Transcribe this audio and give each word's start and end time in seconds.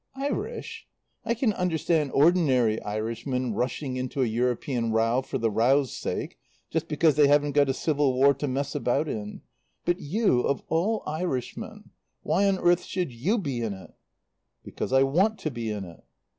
"Irish? 0.17 0.87
I 1.23 1.35
can 1.35 1.53
understand 1.53 2.09
ordinary 2.15 2.81
Irishmen 2.81 3.53
rushing 3.53 3.97
into 3.97 4.23
a 4.23 4.25
European 4.25 4.91
row 4.91 5.21
for 5.21 5.37
the 5.37 5.51
row's 5.51 5.95
sake, 5.95 6.39
just 6.71 6.87
because 6.87 7.13
they 7.17 7.27
haven't 7.27 7.51
got 7.51 7.69
a 7.69 7.73
civil 7.75 8.13
war 8.15 8.33
to 8.33 8.47
mess 8.47 8.73
about 8.73 9.07
in. 9.07 9.43
But 9.85 9.99
you 9.99 10.39
of 10.39 10.63
all 10.69 11.03
Irishmen 11.05 11.91
why 12.23 12.47
on 12.47 12.57
earth 12.57 12.83
should 12.83 13.11
you 13.13 13.37
be 13.37 13.61
in 13.61 13.75
it?" 13.75 13.93
"Because 14.63 14.91
I 14.91 15.03
want 15.03 15.37
to 15.41 15.51
be 15.51 15.69
in 15.69 15.85
it." 15.85 16.03